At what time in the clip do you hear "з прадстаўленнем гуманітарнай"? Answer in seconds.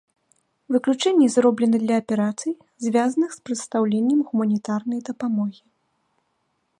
3.35-4.99